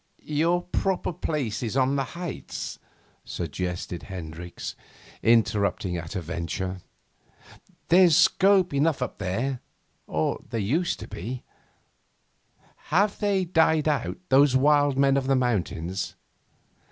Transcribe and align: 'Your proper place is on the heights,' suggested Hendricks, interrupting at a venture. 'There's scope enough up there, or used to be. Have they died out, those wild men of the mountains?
'Your 0.23 0.63
proper 0.63 1.13
place 1.13 1.61
is 1.61 1.77
on 1.77 1.95
the 1.95 2.03
heights,' 2.17 2.79
suggested 3.23 4.01
Hendricks, 4.01 4.75
interrupting 5.21 5.95
at 5.95 6.15
a 6.15 6.21
venture. 6.21 6.81
'There's 7.89 8.15
scope 8.17 8.73
enough 8.73 9.03
up 9.03 9.19
there, 9.19 9.59
or 10.07 10.43
used 10.53 10.99
to 11.01 11.07
be. 11.07 11.43
Have 12.87 13.19
they 13.19 13.45
died 13.45 13.87
out, 13.87 14.17
those 14.29 14.55
wild 14.57 14.97
men 14.97 15.17
of 15.17 15.27
the 15.27 15.35
mountains? 15.35 16.15